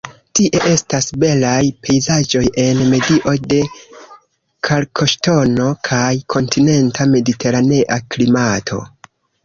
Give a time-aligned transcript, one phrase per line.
[0.37, 3.61] Tie estas belaj pejzaĝoj en medio de
[4.71, 8.87] kalkoŝtono kaj kontinenta-mediteranea klimato.